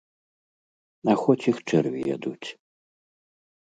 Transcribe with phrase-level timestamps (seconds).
[1.13, 2.47] А хоць іх чэрві ядуць.